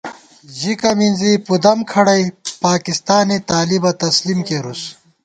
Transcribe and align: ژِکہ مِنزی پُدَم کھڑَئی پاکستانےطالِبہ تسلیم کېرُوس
ژِکہ 0.57 0.91
مِنزی 0.97 1.33
پُدَم 1.45 1.79
کھڑَئی 1.91 2.23
پاکستانےطالِبہ 2.63 3.91
تسلیم 4.03 4.39
کېرُوس 4.47 4.81